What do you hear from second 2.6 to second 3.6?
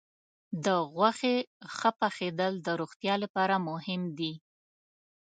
د روغتیا لپاره